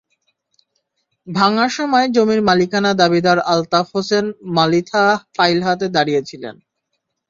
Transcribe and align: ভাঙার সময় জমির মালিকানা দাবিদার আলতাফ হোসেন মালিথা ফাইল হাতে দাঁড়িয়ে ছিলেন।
ভাঙার 1.27 1.71
সময় 1.77 2.07
জমির 2.15 2.41
মালিকানা 2.41 2.91
দাবিদার 3.01 3.39
আলতাফ 3.51 3.87
হোসেন 3.93 4.25
মালিথা 4.57 5.03
ফাইল 5.35 5.59
হাতে 5.63 5.85
দাঁড়িয়ে 5.95 6.21
ছিলেন। 6.29 6.55